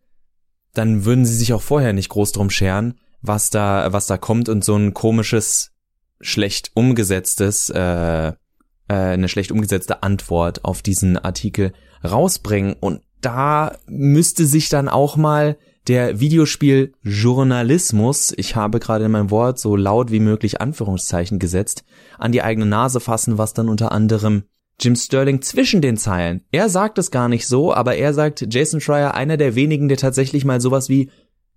dann 0.73 1.05
würden 1.05 1.25
sie 1.25 1.35
sich 1.35 1.53
auch 1.53 1.61
vorher 1.61 1.93
nicht 1.93 2.09
groß 2.09 2.31
drum 2.31 2.49
scheren, 2.49 2.95
was 3.21 3.49
da, 3.49 3.93
was 3.93 4.07
da 4.07 4.17
kommt 4.17 4.49
und 4.49 4.63
so 4.63 4.75
ein 4.75 4.93
komisches, 4.93 5.71
schlecht 6.19 6.71
umgesetztes, 6.73 7.69
äh, 7.69 8.29
äh, 8.29 8.33
eine 8.87 9.29
schlecht 9.29 9.51
umgesetzte 9.51 10.03
Antwort 10.03 10.65
auf 10.65 10.81
diesen 10.81 11.17
Artikel 11.17 11.73
rausbringen. 12.03 12.75
Und 12.79 13.01
da 13.21 13.77
müsste 13.87 14.45
sich 14.45 14.69
dann 14.69 14.89
auch 14.89 15.15
mal 15.15 15.57
der 15.87 16.19
Videospieljournalismus, 16.19 18.33
ich 18.37 18.55
habe 18.55 18.79
gerade 18.79 19.05
in 19.05 19.11
meinem 19.11 19.31
Wort 19.31 19.57
so 19.59 19.75
laut 19.75 20.11
wie 20.11 20.19
möglich 20.19 20.61
Anführungszeichen 20.61 21.39
gesetzt, 21.39 21.83
an 22.19 22.31
die 22.31 22.43
eigene 22.43 22.67
Nase 22.67 22.99
fassen, 22.99 23.39
was 23.39 23.53
dann 23.53 23.67
unter 23.67 23.91
anderem 23.91 24.43
Jim 24.79 24.95
Sterling 24.95 25.41
zwischen 25.41 25.81
den 25.81 25.97
Zeilen. 25.97 26.45
Er 26.51 26.69
sagt 26.69 26.97
es 26.97 27.11
gar 27.11 27.27
nicht 27.29 27.47
so, 27.47 27.73
aber 27.73 27.95
er 27.95 28.13
sagt, 28.13 28.53
Jason 28.53 28.81
Schreier 28.81 29.13
einer 29.13 29.37
der 29.37 29.55
wenigen, 29.55 29.87
der 29.87 29.97
tatsächlich 29.97 30.45
mal 30.45 30.59
sowas 30.59 30.89
wie 30.89 31.11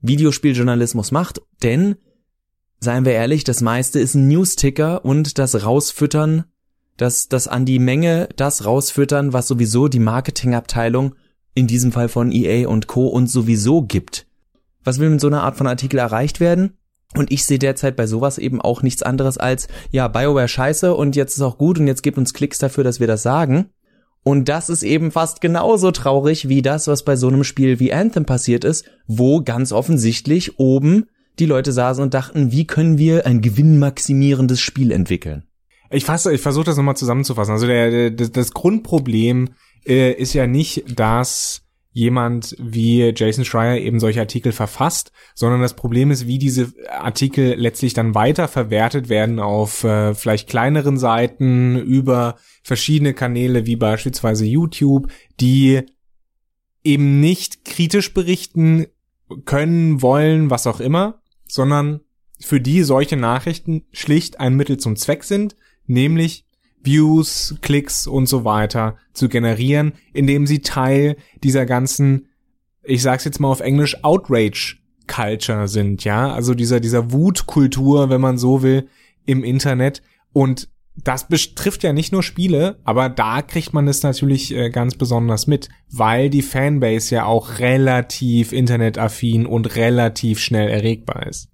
Videospieljournalismus 0.07 1.13
macht, 1.13 1.41
denn, 1.63 1.97
seien 2.79 3.05
wir 3.05 3.13
ehrlich, 3.13 3.45
das 3.45 3.63
meiste 3.63 3.99
ist 3.99 4.15
ein 4.15 4.29
Newsticker 4.29 5.05
und 5.05 5.39
das 5.39 5.65
Rausfüttern, 5.65 6.45
das, 6.97 7.29
das 7.29 7.49
an 7.49 7.65
die 7.65 7.79
Menge, 7.79 8.29
das 8.37 8.65
rausfüttern, 8.65 9.33
was 9.33 9.49
sowieso 9.49 9.89
die 9.89 9.99
Marketingabteilung, 9.99 11.15
in 11.55 11.67
diesem 11.67 11.93
Fall 11.93 12.09
von 12.09 12.33
EA 12.33 12.69
und 12.69 12.87
Co. 12.87 13.07
uns 13.07 13.33
sowieso 13.33 13.83
gibt. 13.83 14.27
Was 14.83 14.99
will 14.99 15.09
mit 15.09 15.21
so 15.21 15.29
einer 15.29 15.43
Art 15.43 15.57
von 15.57 15.67
Artikel 15.67 15.99
erreicht 15.99 16.41
werden? 16.41 16.77
Und 17.17 17.31
ich 17.31 17.45
sehe 17.45 17.59
derzeit 17.59 17.97
bei 17.97 18.07
sowas 18.07 18.39
eben 18.39 18.61
auch 18.61 18.83
nichts 18.83 19.03
anderes 19.03 19.39
als, 19.39 19.69
ja, 19.91 20.09
BioWare 20.09 20.49
scheiße 20.49 20.95
und 20.95 21.17
jetzt 21.17 21.37
ist 21.37 21.43
auch 21.43 21.59
gut 21.59 21.79
und 21.79 21.87
jetzt 21.87 22.03
gebt 22.03 22.19
uns 22.19 22.35
Klicks 22.35 22.59
dafür, 22.59 22.85
dass 22.85 23.01
wir 23.01 23.07
das 23.07 23.23
sagen. 23.23 23.71
Und 24.25 24.49
das 24.49 24.71
ist 24.71 24.83
eben 24.83 25.13
fast 25.13 25.41
genauso 25.43 25.91
traurig 25.91 26.49
wie 26.49 26.63
das, 26.63 26.89
was 26.89 27.05
bei 27.05 27.15
so 27.15 27.29
einem 27.29 27.45
Spiel 27.45 27.79
wie 27.79 27.93
Anthem 27.93 28.25
passiert 28.25 28.65
ist, 28.65 28.87
wo 29.07 29.43
ganz 29.43 29.71
offensichtlich 29.71 30.59
oben 30.59 31.05
die 31.39 31.47
Leute 31.47 31.73
saßen 31.73 32.03
und 32.03 32.15
dachten, 32.15 32.51
wie 32.51 32.67
können 32.67 32.97
wir 32.97 33.27
ein 33.27 33.43
gewinnmaximierendes 33.43 34.61
Spiel 34.61 34.93
entwickeln? 34.93 35.45
Ich 35.91 36.07
fasse, 36.07 36.33
ich 36.33 36.41
versuche 36.41 36.65
das 36.65 36.77
nochmal 36.77 36.97
zusammenzufassen. 36.97 37.53
Also 37.53 37.67
der, 37.67 38.11
der, 38.11 38.29
das 38.29 38.53
Grundproblem 38.53 39.51
äh, 39.87 40.13
ist 40.13 40.33
ja 40.33 40.47
nicht, 40.47 40.99
dass 40.99 41.64
jemand 41.95 42.57
wie 42.59 43.13
Jason 43.15 43.45
Schreier 43.45 43.79
eben 43.79 44.01
solche 44.01 44.19
Artikel 44.19 44.51
verfasst, 44.51 45.13
sondern 45.35 45.63
das 45.63 45.77
Problem 45.77 46.11
ist, 46.11 46.27
wie 46.27 46.39
diese 46.39 46.73
Artikel 46.91 47.55
letztlich 47.55 47.95
dann 47.95 48.17
weiter 48.17 48.49
verwertet 48.49 49.09
werden 49.09 49.39
auf 49.39 49.85
äh, 49.85 50.13
vielleicht 50.13 50.49
kleineren 50.49 50.99
Seiten 50.99 51.79
über 51.79 52.35
verschiedene 52.65 53.15
Kanäle 53.15 53.65
wie 53.65 53.77
beispielsweise 53.77 54.45
YouTube, 54.45 55.07
die 55.41 55.83
eben 56.83 57.21
nicht 57.21 57.65
kritisch 57.65 58.13
berichten 58.13 58.87
können, 59.45 60.03
wollen, 60.03 60.51
was 60.51 60.67
auch 60.67 60.81
immer, 60.81 61.23
sondern 61.47 62.01
für 62.41 62.61
die 62.61 62.83
solche 62.83 63.17
Nachrichten 63.17 63.85
schlicht 63.93 64.41
ein 64.41 64.57
Mittel 64.57 64.79
zum 64.79 64.97
Zweck 64.97 65.23
sind, 65.23 65.55
nämlich 65.87 66.45
Views, 66.85 67.57
Klicks 67.63 68.07
und 68.07 68.27
so 68.27 68.45
weiter 68.45 68.97
zu 69.13 69.29
generieren, 69.29 69.93
indem 70.13 70.47
sie 70.47 70.61
Teil 70.61 71.17
dieser 71.43 71.67
ganzen, 71.67 72.29
ich 72.83 73.03
sag's 73.03 73.25
jetzt 73.25 73.41
mal 73.41 73.49
auf 73.49 73.61
Englisch, 73.61 74.03
Outrage 74.05 74.77
Culture 75.07 75.69
sind, 75.69 76.05
ja, 76.05 76.33
also 76.33 76.55
dieser, 76.55 76.81
dieser 76.81 77.13
Wutkultur, 77.13 78.09
wenn 78.11 78.21
man 78.21 78.39
so 78.39 78.63
will, 78.63 78.89
im 79.27 79.45
Internet. 79.45 80.03
Und 80.33 80.69
das 80.97 81.29
betrifft 81.29 81.83
ja 81.83 81.93
nicht 81.93 82.13
nur 82.13 82.23
Spiele, 82.23 82.79
aber 82.85 83.09
da 83.09 83.43
kriegt 83.43 83.73
man 83.73 83.89
es 83.89 84.03
natürlich 84.03 84.55
äh, 84.55 84.71
ganz 84.71 84.95
besonders 84.95 85.47
mit, 85.47 85.69
weil 85.91 86.31
die 86.31 86.43
Fanbase 86.43 87.17
ja 87.17 87.25
auch 87.25 87.59
relativ 87.59 88.53
internetaffin 88.53 89.47
und 89.47 89.77
relativ 89.77 90.39
schnell 90.39 90.69
erregbar 90.69 91.27
ist. 91.27 91.49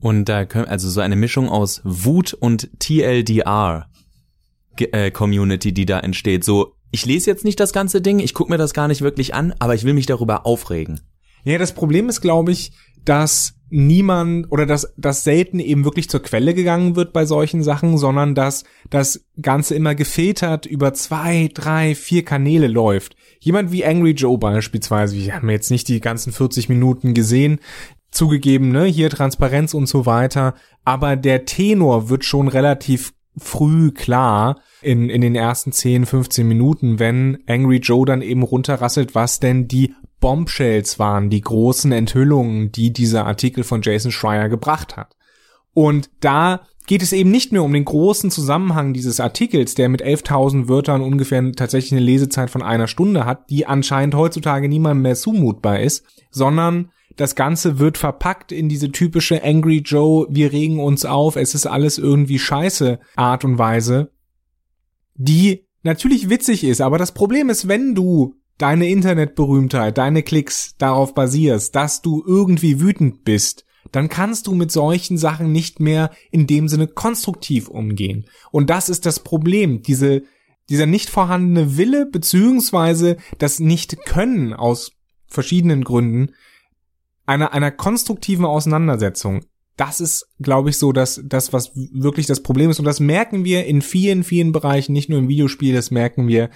Und 0.00 0.28
da 0.28 0.44
können, 0.44 0.66
also 0.66 0.88
so 0.88 1.00
eine 1.00 1.16
Mischung 1.16 1.48
aus 1.48 1.80
Wut 1.84 2.32
und 2.32 2.70
TLDR 2.78 3.88
äh, 4.80 5.10
Community, 5.10 5.72
die 5.72 5.86
da 5.86 6.00
entsteht. 6.00 6.44
So, 6.44 6.74
ich 6.90 7.04
lese 7.06 7.30
jetzt 7.30 7.44
nicht 7.44 7.60
das 7.60 7.72
ganze 7.72 8.00
Ding, 8.00 8.18
ich 8.18 8.34
gucke 8.34 8.50
mir 8.50 8.58
das 8.58 8.74
gar 8.74 8.88
nicht 8.88 9.02
wirklich 9.02 9.34
an, 9.34 9.54
aber 9.58 9.74
ich 9.74 9.84
will 9.84 9.94
mich 9.94 10.06
darüber 10.06 10.46
aufregen. 10.46 11.00
Ja, 11.44 11.58
das 11.58 11.74
Problem 11.74 12.08
ist, 12.08 12.20
glaube 12.20 12.52
ich, 12.52 12.72
dass 13.04 13.54
niemand 13.68 14.50
oder 14.50 14.66
dass 14.66 14.92
das 14.96 15.24
selten 15.24 15.58
eben 15.58 15.84
wirklich 15.84 16.08
zur 16.08 16.22
Quelle 16.22 16.54
gegangen 16.54 16.96
wird 16.96 17.12
bei 17.12 17.24
solchen 17.24 17.62
Sachen, 17.62 17.98
sondern 17.98 18.34
dass 18.34 18.64
das 18.90 19.24
Ganze 19.40 19.74
immer 19.74 19.94
gefiltert 19.94 20.66
über 20.66 20.94
zwei, 20.94 21.48
drei, 21.52 21.94
vier 21.94 22.24
Kanäle 22.24 22.68
läuft. 22.68 23.16
Jemand 23.40 23.72
wie 23.72 23.84
Angry 23.84 24.12
Joe 24.12 24.38
beispielsweise, 24.38 25.16
wir 25.16 25.34
haben 25.34 25.50
jetzt 25.50 25.70
nicht 25.70 25.88
die 25.88 26.00
ganzen 26.00 26.32
40 26.32 26.68
Minuten 26.68 27.14
gesehen, 27.14 27.60
zugegeben, 28.10 28.70
ne, 28.70 28.84
hier 28.84 29.10
Transparenz 29.10 29.74
und 29.74 29.86
so 29.86 30.06
weiter, 30.06 30.54
aber 30.84 31.16
der 31.16 31.44
Tenor 31.44 32.08
wird 32.08 32.24
schon 32.24 32.48
relativ 32.48 33.12
früh 33.38 33.90
klar 33.90 34.60
in, 34.82 35.10
in 35.10 35.20
den 35.20 35.34
ersten 35.34 35.72
10, 35.72 36.06
15 36.06 36.46
Minuten, 36.46 36.98
wenn 36.98 37.38
Angry 37.46 37.78
Joe 37.78 38.06
dann 38.06 38.22
eben 38.22 38.42
runterrasselt, 38.42 39.14
was 39.14 39.40
denn 39.40 39.68
die 39.68 39.94
Bombshells 40.20 40.98
waren, 40.98 41.30
die 41.30 41.40
großen 41.40 41.92
Enthüllungen, 41.92 42.72
die 42.72 42.92
dieser 42.92 43.26
Artikel 43.26 43.64
von 43.64 43.82
Jason 43.82 44.12
Schreier 44.12 44.48
gebracht 44.48 44.96
hat. 44.96 45.16
Und 45.74 46.10
da 46.20 46.62
geht 46.86 47.02
es 47.02 47.12
eben 47.12 47.30
nicht 47.30 47.52
mehr 47.52 47.62
um 47.62 47.72
den 47.72 47.84
großen 47.84 48.30
Zusammenhang 48.30 48.94
dieses 48.94 49.20
Artikels, 49.20 49.74
der 49.74 49.88
mit 49.88 50.02
11.000 50.02 50.68
Wörtern 50.68 51.02
ungefähr 51.02 51.52
tatsächlich 51.52 51.92
eine 51.92 52.00
Lesezeit 52.00 52.48
von 52.48 52.62
einer 52.62 52.86
Stunde 52.86 53.26
hat, 53.26 53.50
die 53.50 53.66
anscheinend 53.66 54.14
heutzutage 54.14 54.68
niemandem 54.68 55.02
mehr 55.02 55.16
zumutbar 55.16 55.80
ist, 55.80 56.04
sondern 56.30 56.90
das 57.16 57.34
Ganze 57.34 57.78
wird 57.78 57.98
verpackt 57.98 58.52
in 58.52 58.68
diese 58.68 58.92
typische 58.92 59.42
Angry 59.42 59.78
Joe, 59.78 60.26
wir 60.30 60.52
regen 60.52 60.80
uns 60.80 61.04
auf, 61.04 61.36
es 61.36 61.54
ist 61.54 61.66
alles 61.66 61.98
irgendwie 61.98 62.38
scheiße 62.38 62.98
Art 63.16 63.44
und 63.44 63.58
Weise, 63.58 64.10
die 65.14 65.66
natürlich 65.82 66.28
witzig 66.28 66.64
ist, 66.64 66.80
aber 66.80 66.98
das 66.98 67.12
Problem 67.12 67.48
ist, 67.48 67.68
wenn 67.68 67.94
du 67.94 68.34
deine 68.58 68.88
Internetberühmtheit, 68.88 69.98
deine 69.98 70.22
Klicks 70.22 70.74
darauf 70.78 71.14
basierst, 71.14 71.74
dass 71.74 72.02
du 72.02 72.22
irgendwie 72.26 72.80
wütend 72.80 73.24
bist, 73.24 73.64
dann 73.92 74.08
kannst 74.08 74.46
du 74.46 74.54
mit 74.54 74.72
solchen 74.72 75.16
Sachen 75.18 75.52
nicht 75.52 75.80
mehr 75.80 76.10
in 76.30 76.46
dem 76.46 76.68
Sinne 76.68 76.88
konstruktiv 76.88 77.68
umgehen. 77.68 78.26
Und 78.50 78.70
das 78.70 78.88
ist 78.88 79.06
das 79.06 79.20
Problem, 79.20 79.82
diese, 79.82 80.22
dieser 80.68 80.86
nicht 80.86 81.08
vorhandene 81.08 81.76
Wille 81.76 82.06
beziehungsweise 82.06 83.16
das 83.38 83.60
Nicht-Können 83.60 84.52
aus 84.52 84.92
verschiedenen 85.28 85.84
Gründen, 85.84 86.32
einer, 87.26 87.52
einer 87.52 87.70
konstruktiven 87.70 88.44
Auseinandersetzung. 88.44 89.44
Das 89.76 90.00
ist, 90.00 90.28
glaube 90.40 90.70
ich, 90.70 90.78
so 90.78 90.92
dass 90.92 91.20
das, 91.24 91.52
was 91.52 91.72
wirklich 91.74 92.26
das 92.26 92.42
Problem 92.42 92.70
ist. 92.70 92.78
Und 92.78 92.86
das 92.86 93.00
merken 93.00 93.44
wir 93.44 93.66
in 93.66 93.82
vielen, 93.82 94.24
vielen 94.24 94.52
Bereichen, 94.52 94.92
nicht 94.92 95.10
nur 95.10 95.18
im 95.18 95.28
Videospiel, 95.28 95.74
das 95.74 95.90
merken 95.90 96.28
wir 96.28 96.48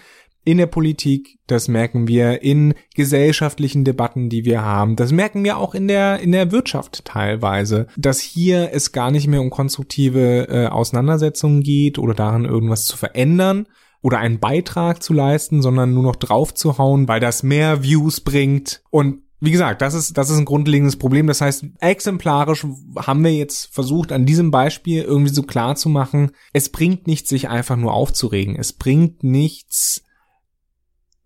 in 0.45 0.57
der 0.57 0.67
Politik, 0.67 1.39
das 1.47 1.69
merken 1.69 2.09
wir 2.09 2.43
in 2.43 2.75
gesellschaftlichen 2.95 3.85
Debatten, 3.85 4.31
die 4.31 4.45
wir 4.47 4.63
haben. 4.63 4.97
Das 4.97 5.13
merken 5.13 5.45
wir 5.45 5.59
auch 5.59 5.75
in 5.75 5.87
der, 5.87 6.21
in 6.21 6.33
der 6.33 6.51
Wirtschaft 6.51 7.05
teilweise, 7.05 7.89
dass 7.97 8.21
hier 8.21 8.71
es 8.73 8.93
gar 8.93 9.11
nicht 9.11 9.27
mehr 9.27 9.43
um 9.43 9.51
konstruktive 9.51 10.49
äh, 10.49 10.67
Auseinandersetzungen 10.69 11.63
geht 11.63 11.99
oder 11.99 12.15
daran 12.15 12.47
irgendwas 12.47 12.87
zu 12.87 12.97
verändern 12.97 13.67
oder 14.01 14.19
einen 14.19 14.41
Beitrag 14.41 15.03
zu 15.03 15.13
leisten, 15.13 15.61
sondern 15.61 15.93
nur 15.93 16.05
noch 16.05 16.17
drauf 16.17 16.55
zu 16.55 16.79
hauen, 16.79 17.07
weil 17.07 17.21
das 17.21 17.43
mehr 17.43 17.83
Views 17.83 18.21
bringt. 18.21 18.83
Und 18.89 19.23
wie 19.41 19.51
gesagt, 19.51 19.81
das 19.81 19.95
ist, 19.95 20.19
das 20.19 20.29
ist 20.29 20.37
ein 20.37 20.45
grundlegendes 20.45 20.97
Problem. 20.97 21.27
Das 21.27 21.41
heißt, 21.41 21.65
exemplarisch 21.81 22.67
haben 22.97 23.25
wir 23.25 23.33
jetzt 23.33 23.73
versucht, 23.73 24.13
an 24.13 24.27
diesem 24.27 24.51
Beispiel 24.51 25.03
irgendwie 25.03 25.33
so 25.33 25.43
klar 25.43 25.77
zu 25.77 25.89
machen, 25.89 26.33
es 26.53 26.69
bringt 26.69 27.07
nichts, 27.07 27.31
sich 27.31 27.49
einfach 27.49 27.77
nur 27.77 27.95
aufzuregen. 27.95 28.57
Es 28.57 28.75
bringt 28.75 29.25
nichts, 29.25 30.03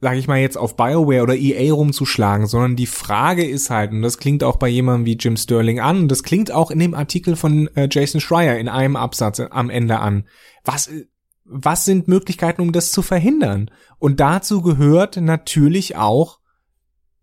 sag 0.00 0.16
ich 0.16 0.28
mal 0.28 0.38
jetzt 0.38 0.56
auf 0.56 0.76
BioWare 0.76 1.24
oder 1.24 1.34
EA 1.34 1.74
rumzuschlagen, 1.74 2.46
sondern 2.46 2.76
die 2.76 2.86
Frage 2.86 3.44
ist 3.44 3.70
halt, 3.70 3.90
und 3.90 4.02
das 4.02 4.18
klingt 4.18 4.44
auch 4.44 4.56
bei 4.56 4.68
jemandem 4.68 5.06
wie 5.06 5.16
Jim 5.16 5.36
Sterling 5.36 5.80
an, 5.80 6.02
und 6.02 6.08
das 6.08 6.22
klingt 6.22 6.52
auch 6.52 6.70
in 6.70 6.78
dem 6.78 6.94
Artikel 6.94 7.34
von 7.34 7.68
äh, 7.74 7.88
Jason 7.90 8.20
Schreier 8.20 8.58
in 8.58 8.68
einem 8.68 8.94
Absatz 8.94 9.40
am 9.40 9.70
Ende 9.70 9.98
an. 9.98 10.28
Was, 10.64 10.88
was 11.44 11.84
sind 11.84 12.06
Möglichkeiten, 12.06 12.62
um 12.62 12.70
das 12.70 12.92
zu 12.92 13.02
verhindern? 13.02 13.72
Und 13.98 14.20
dazu 14.20 14.62
gehört 14.62 15.16
natürlich 15.16 15.96
auch, 15.96 16.38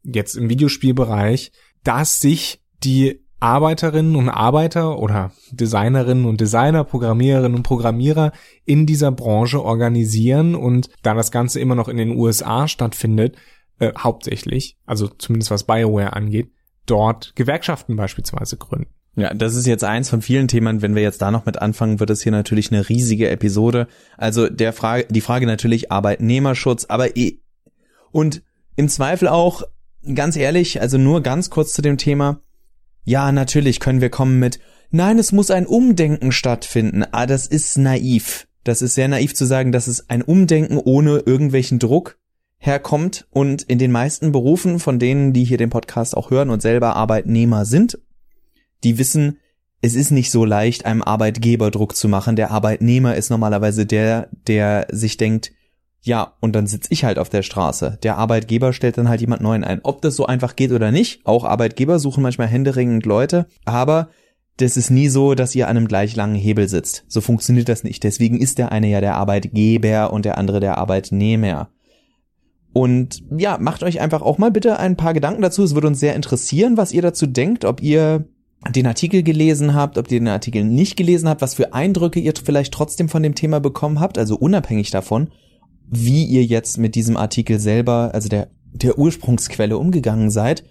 jetzt 0.03 0.35
im 0.35 0.49
Videospielbereich, 0.49 1.51
dass 1.83 2.19
sich 2.19 2.61
die 2.83 3.21
Arbeiterinnen 3.41 4.15
und 4.15 4.29
Arbeiter 4.29 4.99
oder 4.99 5.31
Designerinnen 5.51 6.25
und 6.25 6.39
Designer, 6.39 6.83
Programmiererinnen 6.83 7.55
und 7.55 7.63
Programmierer 7.63 8.33
in 8.65 8.85
dieser 8.85 9.11
Branche 9.11 9.63
organisieren 9.63 10.53
und 10.53 10.89
da 11.01 11.15
das 11.15 11.31
Ganze 11.31 11.59
immer 11.59 11.73
noch 11.73 11.87
in 11.87 11.97
den 11.97 12.15
USA 12.15 12.67
stattfindet, 12.67 13.35
äh, 13.79 13.91
hauptsächlich, 13.97 14.77
also 14.85 15.07
zumindest 15.07 15.49
was 15.49 15.63
BioWare 15.63 16.13
angeht, 16.13 16.51
dort 16.85 17.35
Gewerkschaften 17.35 17.95
beispielsweise 17.95 18.57
gründen. 18.57 18.91
Ja, 19.15 19.33
das 19.33 19.55
ist 19.55 19.65
jetzt 19.65 19.83
eins 19.83 20.09
von 20.09 20.21
vielen 20.21 20.47
Themen. 20.47 20.81
Wenn 20.81 20.95
wir 20.95 21.01
jetzt 21.01 21.21
da 21.21 21.31
noch 21.31 21.45
mit 21.45 21.61
anfangen, 21.61 21.99
wird 21.99 22.11
es 22.11 22.21
hier 22.21 22.31
natürlich 22.31 22.71
eine 22.71 22.87
riesige 22.87 23.29
Episode. 23.29 23.87
Also 24.17 24.47
der 24.47 24.71
Frage, 24.71 25.07
die 25.09 25.19
Frage 25.19 25.47
natürlich 25.47 25.91
Arbeitnehmerschutz, 25.91 26.85
aber 26.85 27.17
eh, 27.17 27.39
und 28.11 28.43
im 28.75 28.87
Zweifel 28.87 29.27
auch 29.27 29.63
ganz 30.15 30.35
ehrlich, 30.35 30.81
also 30.81 30.97
nur 30.97 31.21
ganz 31.21 31.49
kurz 31.49 31.73
zu 31.73 31.81
dem 31.81 31.97
Thema. 31.97 32.41
Ja, 33.03 33.31
natürlich 33.31 33.79
können 33.79 34.01
wir 34.01 34.09
kommen 34.09 34.39
mit, 34.39 34.59
nein, 34.91 35.17
es 35.19 35.31
muss 35.31 35.51
ein 35.51 35.65
Umdenken 35.65 36.31
stattfinden. 36.31 37.03
Ah, 37.11 37.25
das 37.25 37.47
ist 37.47 37.77
naiv. 37.77 38.47
Das 38.63 38.81
ist 38.81 38.93
sehr 38.93 39.07
naiv 39.07 39.33
zu 39.33 39.45
sagen, 39.45 39.71
dass 39.71 39.87
es 39.87 40.09
ein 40.09 40.21
Umdenken 40.21 40.77
ohne 40.77 41.17
irgendwelchen 41.19 41.79
Druck 41.79 42.19
herkommt 42.57 43.27
und 43.31 43.63
in 43.63 43.79
den 43.79 43.91
meisten 43.91 44.31
Berufen 44.31 44.79
von 44.79 44.99
denen, 44.99 45.33
die 45.33 45.43
hier 45.43 45.57
den 45.57 45.71
Podcast 45.71 46.15
auch 46.15 46.29
hören 46.29 46.51
und 46.51 46.61
selber 46.61 46.95
Arbeitnehmer 46.95 47.65
sind, 47.65 47.97
die 48.83 48.99
wissen, 48.99 49.39
es 49.81 49.95
ist 49.95 50.11
nicht 50.11 50.29
so 50.29 50.45
leicht, 50.45 50.85
einem 50.85 51.01
Arbeitgeber 51.01 51.71
Druck 51.71 51.95
zu 51.95 52.07
machen. 52.07 52.35
Der 52.35 52.51
Arbeitnehmer 52.51 53.15
ist 53.15 53.31
normalerweise 53.31 53.87
der, 53.87 54.29
der 54.45 54.85
sich 54.91 55.17
denkt, 55.17 55.51
ja, 56.03 56.33
und 56.39 56.55
dann 56.55 56.65
sitz 56.65 56.87
ich 56.89 57.03
halt 57.03 57.19
auf 57.19 57.29
der 57.29 57.43
Straße. 57.43 57.99
Der 58.01 58.17
Arbeitgeber 58.17 58.73
stellt 58.73 58.97
dann 58.97 59.07
halt 59.07 59.21
jemand 59.21 59.41
Neuen 59.41 59.63
ein. 59.63 59.81
Ob 59.83 60.01
das 60.01 60.15
so 60.15 60.25
einfach 60.25 60.55
geht 60.55 60.71
oder 60.71 60.91
nicht, 60.91 61.25
auch 61.25 61.43
Arbeitgeber 61.43 61.99
suchen 61.99 62.23
manchmal 62.23 62.47
händeringend 62.47 63.05
Leute, 63.05 63.45
aber 63.65 64.09
das 64.57 64.77
ist 64.77 64.89
nie 64.89 65.07
so, 65.07 65.35
dass 65.35 65.55
ihr 65.55 65.67
an 65.67 65.77
einem 65.77 65.87
gleich 65.87 66.15
langen 66.15 66.35
Hebel 66.35 66.67
sitzt. 66.67 67.05
So 67.07 67.21
funktioniert 67.21 67.69
das 67.69 67.83
nicht. 67.83 68.03
Deswegen 68.03 68.39
ist 68.39 68.57
der 68.57 68.71
eine 68.71 68.87
ja 68.87 68.99
der 68.99 69.15
Arbeitgeber 69.15 70.11
und 70.11 70.25
der 70.25 70.37
andere 70.37 70.59
der 70.59 70.77
Arbeitnehmer. 70.77 71.69
Und 72.73 73.23
ja, 73.37 73.57
macht 73.59 73.83
euch 73.83 74.01
einfach 74.01 74.21
auch 74.21 74.37
mal 74.37 74.51
bitte 74.51 74.79
ein 74.79 74.97
paar 74.97 75.13
Gedanken 75.13 75.41
dazu. 75.41 75.63
Es 75.63 75.75
würde 75.75 75.87
uns 75.87 75.99
sehr 75.99 76.15
interessieren, 76.15 76.77
was 76.77 76.93
ihr 76.93 77.01
dazu 77.01 77.27
denkt, 77.27 77.65
ob 77.65 77.81
ihr 77.81 78.25
den 78.69 78.87
Artikel 78.87 79.23
gelesen 79.23 79.73
habt, 79.73 79.97
ob 79.97 80.11
ihr 80.11 80.19
den 80.19 80.27
Artikel 80.27 80.63
nicht 80.63 80.95
gelesen 80.95 81.27
habt, 81.27 81.41
was 81.41 81.55
für 81.55 81.73
Eindrücke 81.73 82.19
ihr 82.19 82.33
vielleicht 82.43 82.73
trotzdem 82.73 83.09
von 83.09 83.23
dem 83.23 83.35
Thema 83.35 83.59
bekommen 83.59 83.99
habt, 83.99 84.17
also 84.17 84.35
unabhängig 84.35 84.91
davon 84.91 85.29
wie 85.91 86.23
ihr 86.23 86.45
jetzt 86.45 86.77
mit 86.77 86.95
diesem 86.95 87.17
Artikel 87.17 87.59
selber, 87.59 88.11
also 88.13 88.29
der, 88.29 88.49
der 88.71 88.97
Ursprungsquelle 88.97 89.77
umgegangen 89.77 90.31
seid. 90.31 90.63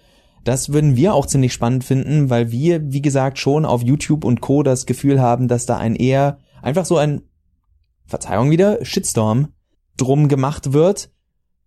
Das 0.43 0.73
würden 0.73 0.95
wir 0.95 1.13
auch 1.13 1.27
ziemlich 1.27 1.53
spannend 1.53 1.83
finden, 1.83 2.31
weil 2.31 2.51
wir, 2.51 2.91
wie 2.91 3.03
gesagt, 3.03 3.37
schon 3.37 3.63
auf 3.63 3.83
YouTube 3.83 4.25
und 4.25 4.41
Co. 4.41 4.63
das 4.63 4.87
Gefühl 4.87 5.21
haben, 5.21 5.47
dass 5.47 5.67
da 5.67 5.77
ein 5.77 5.95
eher 5.95 6.39
einfach 6.63 6.85
so 6.85 6.97
ein, 6.97 7.21
Verzeihung 8.05 8.49
wieder, 8.49 8.83
Shitstorm 8.83 9.49
drum 9.95 10.27
gemacht 10.27 10.73
wird, 10.73 11.11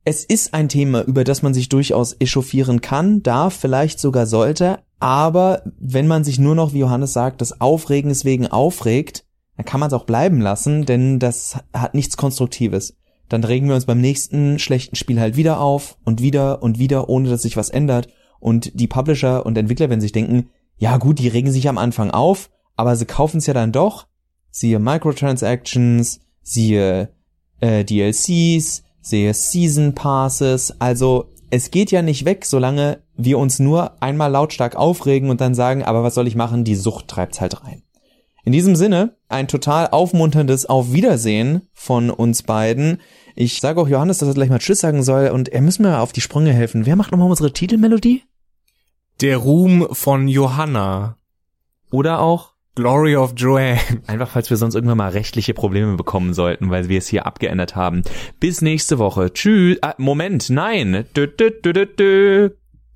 es 0.05 0.25
ist 0.25 0.53
ein 0.53 0.69
Thema, 0.69 1.03
über 1.03 1.25
das 1.25 1.43
man 1.43 1.55
sich 1.55 1.69
durchaus 1.69 2.17
echauffieren 2.21 2.81
kann, 2.81 3.23
darf, 3.23 3.55
vielleicht 3.55 4.01
sogar 4.01 4.27
sollte, 4.27 4.81
aber 4.99 5.63
wenn 5.79 6.09
man 6.09 6.25
sich 6.25 6.39
nur 6.39 6.55
noch, 6.55 6.73
wie 6.73 6.81
Johannes 6.81 7.13
sagt, 7.13 7.41
das 7.41 7.61
Aufregens 7.61 8.25
wegen 8.25 8.49
aufregt, 8.49 9.25
dann 9.57 9.65
kann 9.65 9.81
man 9.81 9.87
es 9.87 9.95
auch 9.95 10.05
bleiben 10.05 10.41
lassen, 10.41 10.85
denn 10.85 11.21
das 11.21 11.59
hat 11.73 11.95
nichts 11.95 12.17
Konstruktives. 12.17 12.97
Dann 13.29 13.45
regen 13.45 13.69
wir 13.69 13.75
uns 13.75 13.87
beim 13.87 14.01
nächsten 14.01 14.59
schlechten 14.59 14.97
Spiel 14.97 15.21
halt 15.21 15.37
wieder 15.37 15.61
auf 15.61 15.97
und 16.05 16.21
wieder 16.21 16.63
und 16.63 16.79
wieder, 16.79 17.09
ohne 17.09 17.31
dass 17.31 17.43
sich 17.43 17.57
was 17.57 17.71
ändert. 17.71 18.09
Und 18.39 18.79
die 18.79 18.87
Publisher 18.87 19.47
und 19.47 19.57
Entwickler 19.57 19.89
werden 19.89 20.01
sich 20.01 20.13
denken, 20.13 20.51
ja 20.77 20.99
gut, 20.99 21.19
die 21.19 21.29
regen 21.29 21.51
sich 21.51 21.69
am 21.69 21.79
Anfang 21.79 22.11
auf, 22.11 22.51
aber 22.77 22.97
sie 22.97 23.07
kaufen 23.07 23.39
es 23.39 23.47
ja 23.47 23.55
dann 23.55 23.73
doch. 23.73 24.07
Siehe 24.51 24.79
Microtransactions, 24.79 26.21
siehe 26.43 27.09
äh, 27.61 27.85
DLCs, 27.85 28.83
sehe 29.01 29.35
Season 29.35 29.95
Passes. 29.95 30.81
Also 30.81 31.31
es 31.51 31.71
geht 31.71 31.91
ja 31.91 32.03
nicht 32.03 32.25
weg, 32.25 32.45
solange 32.45 33.03
wir 33.17 33.39
uns 33.39 33.61
nur 33.61 34.03
einmal 34.03 34.31
lautstark 34.31 34.77
aufregen 34.77 35.31
und 35.31 35.41
dann 35.41 35.55
sagen, 35.55 35.85
aber 35.85 36.03
was 36.03 36.15
soll 36.15 36.27
ich 36.27 36.35
machen? 36.35 36.65
Die 36.65 36.75
Sucht 36.75 37.09
treibt's 37.09 37.41
halt 37.41 37.63
rein. 37.63 37.84
In 38.45 38.53
diesem 38.53 38.77
Sinne, 38.77 39.17
ein 39.29 39.49
total 39.49 39.89
aufmunterndes 39.89 40.67
Auf 40.67 40.93
Wiedersehen 40.93 41.63
von 41.73 42.11
uns 42.11 42.43
beiden. 42.43 43.01
Ich 43.35 43.61
sage 43.61 43.81
auch 43.81 43.89
Johannes, 43.89 44.19
dass 44.19 44.29
er 44.29 44.35
gleich 44.35 44.51
mal 44.51 44.59
Tschüss 44.59 44.81
sagen 44.81 45.03
soll 45.03 45.29
und 45.29 45.49
er 45.49 45.63
muss 45.63 45.79
mir 45.79 46.01
auf 46.01 46.13
die 46.13 46.21
Sprünge 46.21 46.53
helfen. 46.53 46.85
Wer 46.85 46.97
macht 46.97 47.11
nochmal 47.11 47.31
unsere 47.31 47.53
Titelmelodie? 47.53 48.23
Der 49.23 49.39
Ruhm 49.39 49.89
von 49.93 50.29
Johanna. 50.29 51.17
Oder 51.91 52.21
auch 52.21 52.53
Glory 52.75 53.17
of 53.17 53.33
Joanne. 53.37 53.81
Einfach, 54.07 54.29
falls 54.29 54.51
wir 54.51 54.59
sonst 54.59 54.75
irgendwann 54.75 54.99
mal 54.99 55.11
rechtliche 55.11 55.55
Probleme 55.55 55.97
bekommen 55.97 56.35
sollten, 56.35 56.71
weil 56.71 56.89
wir 56.91 56.99
es 56.99 57.09
hier 57.09 57.25
abgeändert 57.25 57.77
haben. 57.77 58.03
Bis 58.41 58.61
nächste 58.61 58.99
Woche. 58.99 59.33
Tschüss. 59.33 59.79
Ah, 59.81 59.95
Moment, 59.97 60.51
nein. 60.51 61.07
Dö, 61.17 61.27
dö, 61.29 61.51
dö, 61.51 61.73
dö, 61.73 61.87
dö. 61.87 62.51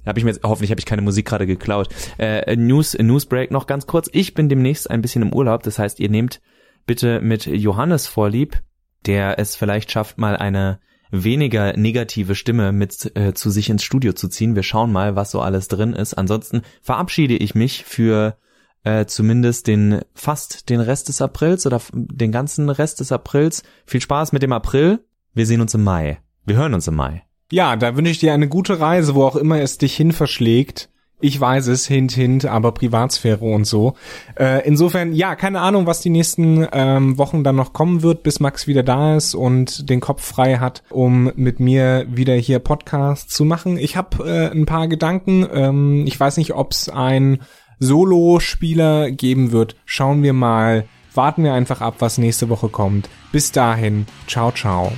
Habe 0.08 0.18
ich 0.18 0.24
mir 0.24 0.30
jetzt, 0.32 0.42
hoffentlich 0.42 0.70
habe 0.70 0.80
ich 0.80 0.86
keine 0.86 1.02
Musik 1.02 1.26
gerade 1.26 1.46
geklaut. 1.46 1.88
Äh, 2.18 2.56
News, 2.56 2.96
Newsbreak 2.98 3.50
noch 3.50 3.66
ganz 3.66 3.86
kurz. 3.86 4.08
Ich 4.12 4.34
bin 4.34 4.48
demnächst 4.48 4.90
ein 4.90 5.02
bisschen 5.02 5.22
im 5.22 5.32
Urlaub. 5.32 5.62
Das 5.62 5.78
heißt, 5.78 6.00
ihr 6.00 6.08
nehmt 6.08 6.40
bitte 6.86 7.20
mit 7.20 7.46
Johannes 7.46 8.06
vorlieb, 8.06 8.60
der 9.06 9.38
es 9.38 9.54
vielleicht 9.54 9.92
schafft, 9.92 10.18
mal 10.18 10.36
eine 10.36 10.80
weniger 11.10 11.76
negative 11.76 12.34
Stimme 12.34 12.72
mit 12.72 13.16
äh, 13.16 13.34
zu 13.34 13.50
sich 13.50 13.70
ins 13.70 13.82
Studio 13.84 14.12
zu 14.12 14.28
ziehen. 14.28 14.56
Wir 14.56 14.62
schauen 14.62 14.92
mal, 14.92 15.16
was 15.16 15.30
so 15.30 15.40
alles 15.40 15.68
drin 15.68 15.92
ist. 15.92 16.14
Ansonsten 16.14 16.62
verabschiede 16.82 17.36
ich 17.36 17.54
mich 17.54 17.84
für 17.84 18.36
äh, 18.84 19.06
zumindest 19.06 19.66
den 19.66 20.00
fast 20.14 20.68
den 20.68 20.80
Rest 20.80 21.08
des 21.08 21.20
Aprils 21.20 21.66
oder 21.66 21.80
den 21.92 22.32
ganzen 22.32 22.70
Rest 22.70 23.00
des 23.00 23.12
Aprils. 23.12 23.62
Viel 23.86 24.00
Spaß 24.00 24.32
mit 24.32 24.42
dem 24.42 24.52
April. 24.52 25.04
Wir 25.34 25.46
sehen 25.46 25.60
uns 25.60 25.74
im 25.74 25.84
Mai. 25.84 26.18
Wir 26.44 26.56
hören 26.56 26.74
uns 26.74 26.88
im 26.88 26.94
Mai. 26.94 27.27
Ja, 27.50 27.76
da 27.76 27.96
wünsche 27.96 28.10
ich 28.10 28.18
dir 28.18 28.34
eine 28.34 28.48
gute 28.48 28.78
Reise, 28.78 29.14
wo 29.14 29.24
auch 29.24 29.36
immer 29.36 29.60
es 29.60 29.78
dich 29.78 29.96
hin 29.96 30.12
verschlägt. 30.12 30.90
Ich 31.20 31.40
weiß 31.40 31.66
es, 31.66 31.86
hint, 31.86 32.12
hint, 32.12 32.44
aber 32.44 32.70
Privatsphäre 32.70 33.44
und 33.44 33.64
so. 33.64 33.94
Äh, 34.38 34.64
insofern, 34.66 35.12
ja, 35.12 35.34
keine 35.34 35.60
Ahnung, 35.60 35.86
was 35.86 36.00
die 36.00 36.10
nächsten 36.10 36.64
ähm, 36.72 37.18
Wochen 37.18 37.42
dann 37.42 37.56
noch 37.56 37.72
kommen 37.72 38.02
wird, 38.02 38.22
bis 38.22 38.38
Max 38.38 38.68
wieder 38.68 38.84
da 38.84 39.16
ist 39.16 39.34
und 39.34 39.90
den 39.90 39.98
Kopf 39.98 40.24
frei 40.24 40.58
hat, 40.58 40.84
um 40.90 41.32
mit 41.34 41.58
mir 41.58 42.06
wieder 42.08 42.34
hier 42.34 42.60
Podcast 42.60 43.30
zu 43.30 43.44
machen. 43.44 43.78
Ich 43.78 43.96
habe 43.96 44.28
äh, 44.28 44.50
ein 44.52 44.66
paar 44.66 44.86
Gedanken. 44.86 45.44
Ähm, 45.52 46.04
ich 46.06 46.20
weiß 46.20 46.36
nicht, 46.36 46.54
ob 46.54 46.70
es 46.70 46.88
ein 46.88 47.40
Solo-Spieler 47.80 49.10
geben 49.10 49.50
wird. 49.50 49.74
Schauen 49.86 50.22
wir 50.22 50.34
mal. 50.34 50.84
Warten 51.14 51.42
wir 51.42 51.52
einfach 51.52 51.80
ab, 51.80 51.96
was 51.98 52.18
nächste 52.18 52.48
Woche 52.48 52.68
kommt. 52.68 53.08
Bis 53.32 53.50
dahin, 53.50 54.06
ciao, 54.28 54.52
ciao. 54.52 54.92